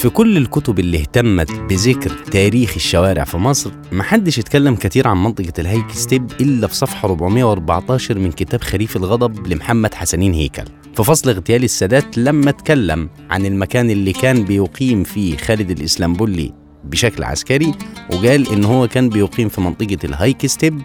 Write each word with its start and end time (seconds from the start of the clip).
في 0.00 0.08
كل 0.08 0.36
الكتب 0.36 0.78
اللي 0.78 0.98
اهتمت 0.98 1.52
بذكر 1.52 2.10
تاريخ 2.10 2.72
الشوارع 2.76 3.24
في 3.24 3.36
مصر 3.36 3.70
محدش 3.92 4.38
اتكلم 4.38 4.74
كتير 4.74 5.08
عن 5.08 5.22
منطقة 5.22 5.52
الهيك 5.58 5.90
ستيب 5.92 6.30
إلا 6.40 6.66
في 6.66 6.74
صفحة 6.74 7.08
414 7.08 8.18
من 8.18 8.32
كتاب 8.32 8.60
خريف 8.60 8.96
الغضب 8.96 9.46
لمحمد 9.46 9.94
حسنين 9.94 10.34
هيكل. 10.34 10.64
في 10.96 11.04
فصل 11.04 11.30
اغتيال 11.30 11.64
السادات 11.64 12.18
لما 12.18 12.50
اتكلم 12.50 13.10
عن 13.30 13.46
المكان 13.46 13.90
اللي 13.90 14.12
كان 14.12 14.44
بيقيم 14.44 15.04
فيه 15.04 15.36
خالد 15.36 15.70
الإسلامبولي 15.70 16.52
بشكل 16.84 17.24
عسكري 17.24 17.74
وقال 18.12 18.52
إن 18.52 18.64
هو 18.64 18.88
كان 18.88 19.08
بيقيم 19.08 19.48
في 19.48 19.60
منطقة 19.60 19.98
الهايك 20.04 20.46
ستيب 20.46 20.80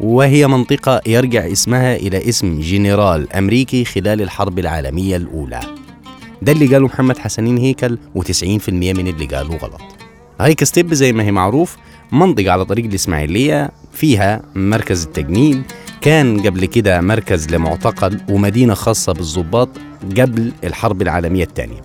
وهي 0.00 0.46
منطقة 0.46 1.00
يرجع 1.06 1.52
اسمها 1.52 1.96
إلى 1.96 2.28
اسم 2.28 2.60
جنرال 2.60 3.32
أمريكي 3.32 3.84
خلال 3.84 4.22
الحرب 4.22 4.58
العالمية 4.58 5.16
الأولى. 5.16 5.85
ده 6.42 6.52
اللي 6.52 6.66
قاله 6.66 6.86
محمد 6.86 7.18
حسنين 7.18 7.58
هيكل 7.58 7.98
و90% 8.18 8.68
من 8.68 9.08
اللي 9.08 9.26
قالوا 9.26 9.56
غلط. 9.56 9.80
هايك 10.40 10.64
ستيب 10.64 10.94
زي 10.94 11.12
ما 11.12 11.22
هي 11.22 11.32
معروف 11.32 11.76
منطقة 12.12 12.50
على 12.50 12.64
طريق 12.64 12.84
الإسماعيلية 12.84 13.70
فيها 13.92 14.42
مركز 14.54 15.04
التجنيد. 15.04 15.62
كان 16.00 16.40
قبل 16.40 16.64
كده 16.64 17.00
مركز 17.00 17.48
لمعتقل 17.54 18.20
ومدينة 18.30 18.74
خاصة 18.74 19.12
بالضباط 19.12 19.68
قبل 20.18 20.52
الحرب 20.64 21.02
العالمية 21.02 21.44
الثانية. 21.44 21.82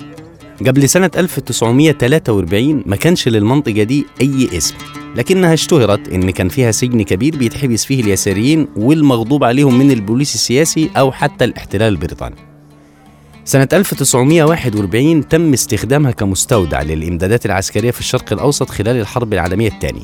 قبل 0.67 0.89
سنة 0.89 1.11
1943 1.17 2.83
ما 2.85 2.95
كانش 2.95 3.27
للمنطقة 3.27 3.83
دي 3.83 4.05
أي 4.21 4.57
اسم 4.57 4.75
لكنها 5.15 5.53
اشتهرت 5.53 6.09
إن 6.09 6.29
كان 6.31 6.49
فيها 6.49 6.71
سجن 6.71 7.01
كبير 7.01 7.37
بيتحبس 7.37 7.85
فيه 7.85 8.01
اليساريين 8.03 8.67
والمغضوب 8.75 9.43
عليهم 9.43 9.77
من 9.77 9.91
البوليس 9.91 10.35
السياسي 10.35 10.89
أو 10.97 11.11
حتى 11.11 11.45
الاحتلال 11.45 11.93
البريطاني. 11.93 12.50
سنة 13.51 13.67
1941 13.73 15.27
تم 15.27 15.53
استخدامها 15.53 16.11
كمستودع 16.11 16.81
للإمدادات 16.81 17.45
العسكرية 17.45 17.91
في 17.91 17.99
الشرق 17.99 18.33
الأوسط 18.33 18.69
خلال 18.69 18.99
الحرب 18.99 19.33
العالمية 19.33 19.67
الثانية. 19.67 20.03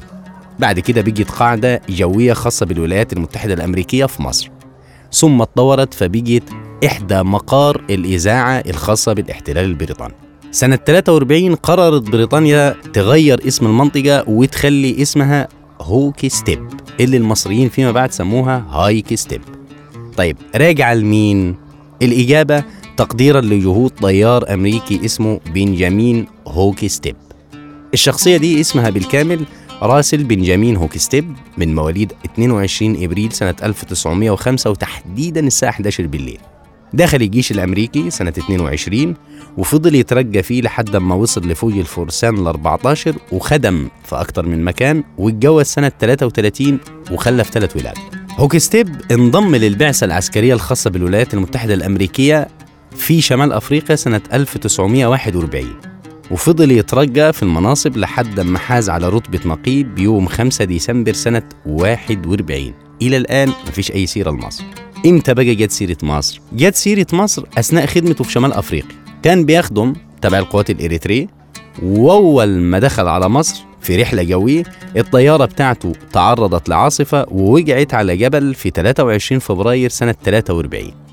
بعد 0.59 0.79
كده 0.79 1.01
بقيت 1.01 1.31
قاعدة 1.31 1.81
جوية 1.89 2.33
خاصة 2.33 2.65
بالولايات 2.65 3.13
المتحدة 3.13 3.53
الأمريكية 3.53 4.05
في 4.05 4.21
مصر. 4.21 4.49
ثم 5.11 5.41
اتطورت 5.41 5.93
فبقيت 5.93 6.43
إحدى 6.85 7.23
مقار 7.23 7.83
الإذاعة 7.89 8.63
الخاصة 8.67 9.13
بالاحتلال 9.13 9.65
البريطاني. 9.65 10.13
سنة 10.51 10.75
43 10.75 11.55
قررت 11.55 12.09
بريطانيا 12.09 12.75
تغير 12.93 13.47
اسم 13.47 13.65
المنطقة 13.65 14.29
وتخلي 14.29 15.01
اسمها 15.01 15.47
هوكي 15.81 16.29
ستيب 16.29 16.67
اللي 16.99 17.17
المصريين 17.17 17.69
فيما 17.69 17.91
بعد 17.91 18.11
سموها 18.11 18.65
هايكي 18.69 19.15
ستيب. 19.15 19.41
طيب 20.17 20.37
راجع 20.55 20.93
لمين؟ 20.93 21.55
الإجابة 22.01 22.63
تقديرا 22.97 23.41
لجهود 23.41 23.91
طيار 23.91 24.53
أمريكي 24.53 25.05
اسمه 25.05 25.39
بنجامين 25.53 26.27
هوكي 26.47 26.89
ستيب 26.89 27.15
الشخصية 27.93 28.37
دي 28.37 28.61
اسمها 28.61 28.89
بالكامل 28.89 29.45
راسل 29.81 30.23
بنجامين 30.23 30.75
هوكي 30.75 30.99
ستيب 30.99 31.35
من 31.57 31.75
مواليد 31.75 32.13
22 32.25 33.03
إبريل 33.03 33.31
سنة 33.31 33.55
1905 33.63 34.69
وتحديدا 34.69 35.47
الساعة 35.47 35.69
11 35.69 36.07
بالليل. 36.07 36.39
دخل 36.93 37.21
الجيش 37.21 37.51
الأمريكي 37.51 38.09
سنة 38.09 38.29
22 38.29 39.13
وفضل 39.57 39.95
يترقى 39.95 40.43
فيه 40.43 40.61
لحد 40.61 40.95
ما 40.95 41.15
وصل 41.15 41.47
لفوج 41.47 41.71
الفرسان 41.71 42.37
ال 42.37 42.47
14 42.47 43.15
وخدم 43.31 43.87
في 44.05 44.15
أكتر 44.15 44.45
من 44.45 44.63
مكان 44.63 45.03
واتجوز 45.17 45.65
سنة 45.65 45.91
33 45.99 46.79
وخلف 47.11 47.49
ثلاث 47.49 47.77
ولاد. 47.77 47.97
هوكي 48.37 48.59
ستيب 48.59 48.95
انضم 49.11 49.55
للبعثة 49.55 50.05
العسكرية 50.05 50.53
الخاصة 50.53 50.89
بالولايات 50.89 51.33
المتحدة 51.33 51.73
الأمريكية 51.73 52.47
في 52.95 53.21
شمال 53.21 53.53
أفريقيا 53.53 53.95
سنة 53.95 54.21
1941 54.33 55.65
وفضل 56.31 56.71
يترقى 56.71 57.33
في 57.33 57.43
المناصب 57.43 57.97
لحد 57.97 58.39
ما 58.39 58.59
حاز 58.59 58.89
على 58.89 59.09
رتبة 59.09 59.39
نقيب 59.45 59.95
بيوم 59.95 60.27
5 60.27 60.65
ديسمبر 60.65 61.13
سنة 61.13 61.43
41 61.65 62.73
إلى 63.01 63.17
الآن 63.17 63.49
مفيش 63.67 63.91
أي 63.91 64.05
سيرة 64.07 64.31
لمصر. 64.31 64.63
إمتى 65.05 65.33
بقى 65.33 65.55
جت 65.55 65.71
سيرة 65.71 65.97
مصر؟ 66.03 66.41
جت 66.53 66.75
سيرة 66.75 67.07
مصر 67.13 67.43
أثناء 67.57 67.85
خدمته 67.85 68.23
في 68.23 68.31
شمال 68.31 68.53
أفريقيا. 68.53 68.89
كان 69.23 69.45
بيخدم 69.45 69.93
تبع 70.21 70.39
القوات 70.39 70.69
الإريترية 70.69 71.27
وأول 71.83 72.47
ما 72.47 72.79
دخل 72.79 73.07
على 73.07 73.29
مصر 73.29 73.63
في 73.81 74.01
رحلة 74.01 74.23
جوية 74.23 74.63
الطيارة 74.97 75.45
بتاعته 75.45 75.91
تعرضت 76.13 76.69
لعاصفة 76.69 77.25
ووقعت 77.31 77.93
على 77.93 78.17
جبل 78.17 78.53
في 78.53 78.69
23 78.69 79.39
فبراير 79.39 79.89
سنة 79.89 80.15
43 80.25 81.06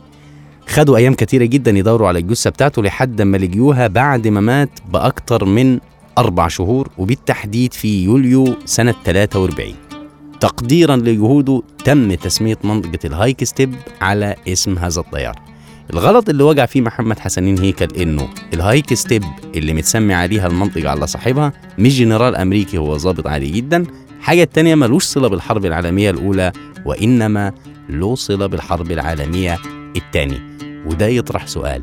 خدوا 0.69 0.97
أيام 0.97 1.15
كتيرة 1.15 1.45
جدا 1.45 1.71
يدوروا 1.71 2.09
على 2.09 2.19
الجثة 2.19 2.51
بتاعته 2.51 2.83
لحد 2.83 3.23
ما 3.23 3.37
لقيوها 3.37 3.87
بعد 3.87 4.29
ما 4.29 4.41
مات 4.41 4.71
بأكتر 4.93 5.45
من 5.45 5.79
أربع 6.19 6.49
شهور 6.49 6.89
وبالتحديد 6.99 7.73
في 7.73 8.05
يوليو 8.05 8.55
سنة 8.65 8.95
43 9.05 9.75
تقديرا 10.41 10.97
لجهوده 10.97 11.63
تم 11.85 12.15
تسمية 12.15 12.59
منطقة 12.65 12.99
الهايك 13.05 13.45
ستيب 13.45 13.75
على 14.01 14.35
اسم 14.49 14.79
هذا 14.79 15.01
الطيار. 15.01 15.35
الغلط 15.93 16.29
اللي 16.29 16.43
وقع 16.43 16.67
فيه 16.67 16.81
محمد 16.81 17.19
حسنين 17.19 17.59
هيكل 17.59 17.89
إنه 18.03 18.29
الهايك 18.55 18.95
ستيب 18.95 19.23
اللي 19.55 19.75
متسمي 19.75 20.15
عليها 20.15 20.47
المنطقة 20.47 20.91
على 20.91 21.07
صاحبها 21.07 21.53
مش 21.79 21.99
جنرال 21.99 22.37
أمريكي 22.37 22.79
هو 22.79 22.97
ضابط 22.97 23.27
عادي 23.27 23.51
جدا. 23.51 23.85
حاجة 24.21 24.43
التانية 24.43 24.75
ملوش 24.75 25.05
صلة 25.05 25.29
بالحرب 25.29 25.67
العالمية 25.67 26.11
الأولى 26.11 26.53
وإنما 26.85 27.53
له 27.89 28.15
صلة 28.15 28.47
بالحرب 28.47 28.91
العالمية 28.91 29.59
الثانية 29.97 30.57
وده 30.87 31.07
يطرح 31.07 31.47
سؤال 31.47 31.83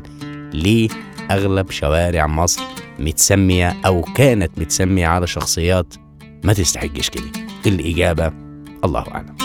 ليه 0.54 0.88
أغلب 1.30 1.70
شوارع 1.70 2.26
مصر 2.26 2.62
متسمية 2.98 3.76
أو 3.86 4.02
كانت 4.02 4.58
متسمية 4.58 5.06
على 5.06 5.26
شخصيات 5.26 5.94
ما 6.44 6.52
تستحقش 6.52 7.10
كده؟ 7.10 7.30
الإجابة 7.66 8.32
الله 8.84 9.04
أعلم. 9.14 9.41